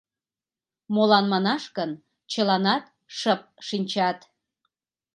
[0.93, 1.91] Молан манаш гын
[2.31, 2.83] чыланат
[3.17, 4.19] шып шинчат.